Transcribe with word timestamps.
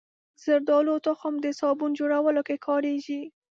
زردالو 0.43 0.95
تخم 1.05 1.33
د 1.41 1.47
صابون 1.59 1.91
جوړولو 1.99 2.41
کې 2.47 2.57
کارېږي. 2.67 3.21